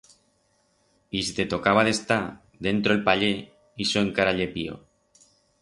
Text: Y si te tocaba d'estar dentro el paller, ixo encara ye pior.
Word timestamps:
Y 1.11 1.21
si 1.27 1.35
te 1.39 1.45
tocaba 1.51 1.83
d'estar 1.89 2.19
dentro 2.69 2.97
el 2.97 3.05
paller, 3.11 3.31
ixo 3.87 4.07
encara 4.07 4.37
ye 4.41 4.53
pior. 4.57 4.85